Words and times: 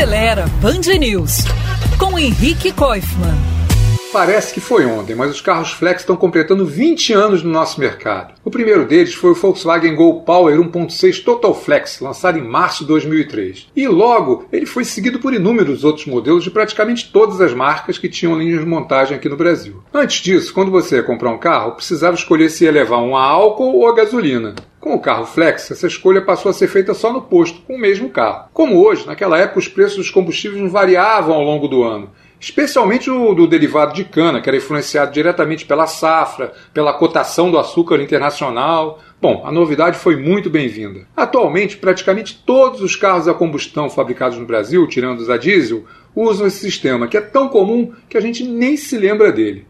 Acelera 0.00 0.46
Band 0.62 0.98
News 0.98 1.44
com 1.98 2.18
Henrique 2.18 2.72
Koifman. 2.72 3.36
Parece 4.10 4.54
que 4.54 4.58
foi 4.58 4.86
ontem, 4.86 5.14
mas 5.14 5.30
os 5.30 5.42
carros 5.42 5.72
flex 5.72 6.00
estão 6.00 6.16
completando 6.16 6.64
20 6.64 7.12
anos 7.12 7.42
no 7.42 7.50
nosso 7.50 7.78
mercado. 7.78 8.32
O 8.42 8.50
primeiro 8.50 8.86
deles 8.86 9.12
foi 9.12 9.32
o 9.32 9.34
Volkswagen 9.34 9.94
Gol 9.94 10.22
Power 10.22 10.58
1.6 10.58 11.22
Total 11.22 11.54
Flex, 11.54 12.00
lançado 12.00 12.38
em 12.38 12.42
março 12.42 12.84
de 12.84 12.88
2003. 12.88 13.68
E 13.76 13.86
logo 13.86 14.46
ele 14.50 14.64
foi 14.64 14.86
seguido 14.86 15.18
por 15.18 15.34
inúmeros 15.34 15.84
outros 15.84 16.06
modelos 16.06 16.44
de 16.44 16.50
praticamente 16.50 17.12
todas 17.12 17.38
as 17.38 17.52
marcas 17.52 17.98
que 17.98 18.08
tinham 18.08 18.38
linhas 18.38 18.60
de 18.60 18.66
montagem 18.66 19.14
aqui 19.14 19.28
no 19.28 19.36
Brasil. 19.36 19.82
Antes 19.92 20.22
disso, 20.22 20.54
quando 20.54 20.70
você 20.70 20.96
ia 20.96 21.02
comprar 21.02 21.30
um 21.30 21.38
carro, 21.38 21.72
precisava 21.72 22.16
escolher 22.16 22.48
se 22.48 22.64
ia 22.64 22.72
levar 22.72 23.02
um 23.02 23.14
a 23.14 23.22
álcool 23.22 23.76
ou 23.76 23.86
a 23.86 23.94
gasolina. 23.94 24.54
Com 24.80 24.94
o 24.94 25.00
carro 25.00 25.26
flex, 25.26 25.70
essa 25.70 25.86
escolha 25.86 26.22
passou 26.22 26.48
a 26.48 26.54
ser 26.54 26.66
feita 26.66 26.94
só 26.94 27.12
no 27.12 27.20
posto, 27.20 27.60
com 27.62 27.74
o 27.74 27.78
mesmo 27.78 28.08
carro. 28.08 28.48
Como 28.54 28.82
hoje, 28.82 29.06
naquela 29.06 29.38
época 29.38 29.58
os 29.58 29.68
preços 29.68 29.98
dos 29.98 30.10
combustíveis 30.10 30.72
variavam 30.72 31.34
ao 31.34 31.44
longo 31.44 31.68
do 31.68 31.82
ano 31.82 32.10
especialmente 32.40 33.10
o 33.10 33.34
do 33.34 33.46
derivado 33.46 33.92
de 33.92 34.02
cana, 34.02 34.40
que 34.40 34.48
era 34.48 34.56
influenciado 34.56 35.12
diretamente 35.12 35.66
pela 35.66 35.86
safra, 35.86 36.54
pela 36.72 36.94
cotação 36.94 37.50
do 37.50 37.58
açúcar 37.58 38.00
internacional. 38.00 38.98
Bom, 39.20 39.42
a 39.44 39.52
novidade 39.52 39.98
foi 39.98 40.16
muito 40.16 40.48
bem-vinda. 40.48 41.06
Atualmente, 41.14 41.76
praticamente 41.76 42.42
todos 42.46 42.80
os 42.80 42.96
carros 42.96 43.28
a 43.28 43.34
combustão 43.34 43.90
fabricados 43.90 44.38
no 44.38 44.46
Brasil, 44.46 44.86
tirando 44.86 45.20
os 45.20 45.28
a 45.28 45.36
diesel, 45.36 45.84
usam 46.16 46.46
esse 46.46 46.58
sistema, 46.58 47.06
que 47.06 47.16
é 47.18 47.20
tão 47.20 47.48
comum 47.48 47.92
que 48.08 48.16
a 48.16 48.20
gente 48.20 48.42
nem 48.42 48.76
se 48.76 48.96
lembra 48.96 49.30
dele. 49.30 49.66